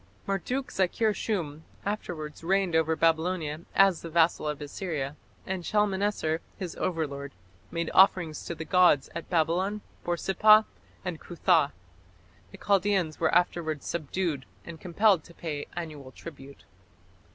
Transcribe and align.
Marduk 0.25 0.71
zakir 0.71 1.13
shum 1.13 1.63
afterwards 1.85 2.43
reigned 2.43 2.75
over 2.75 2.95
Babylonia 2.95 3.61
as 3.75 4.01
the 4.01 4.09
vassal 4.09 4.47
of 4.47 4.59
Assyria, 4.59 5.15
and 5.45 5.63
Shalmaneser, 5.63 6.41
his 6.57 6.75
overlord, 6.77 7.33
made 7.69 7.91
offerings 7.93 8.43
to 8.45 8.55
the 8.55 8.65
gods 8.65 9.11
at 9.13 9.29
Babylon, 9.29 9.81
Borsippa, 10.03 10.65
and 11.05 11.19
Cuthah. 11.21 11.71
The 12.51 12.57
Chaldæans 12.57 13.19
were 13.19 13.35
afterwards 13.35 13.85
subdued, 13.85 14.47
and 14.65 14.81
compelled 14.81 15.23
to 15.25 15.35
pay 15.35 15.67
annual 15.75 16.11
tribute. 16.11 16.65